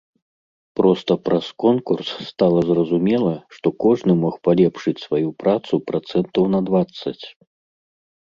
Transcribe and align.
Проста 0.79 1.11
праз 1.27 1.45
конкурс 1.63 2.09
стала 2.29 2.59
зразумела, 2.69 3.33
што 3.57 3.67
кожны 3.85 4.13
мог 4.23 4.33
палепшыць 4.49 4.97
сваю 5.05 5.29
працу 5.45 5.73
працэнтаў 5.91 6.43
на 6.57 6.63
дваццаць. 6.71 7.21